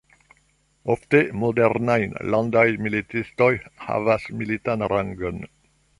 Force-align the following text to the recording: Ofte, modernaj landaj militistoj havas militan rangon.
Ofte, 0.93 1.19
modernaj 1.41 1.99
landaj 2.35 2.65
militistoj 2.87 3.53
havas 3.85 4.29
militan 4.41 4.87
rangon. 4.95 5.39